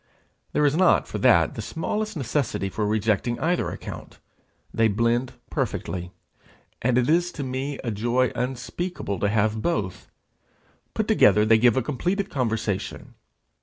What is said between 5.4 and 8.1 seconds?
perfectly, and it is to me a